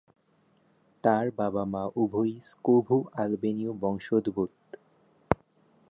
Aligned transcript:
তার 1.03 1.25
বাবা-মা 1.37 1.83
উভয়েই 1.95 2.35
ক্সোভো-আলবেনীয় 2.57 3.71
বংশোদ্ভূত। 3.81 4.51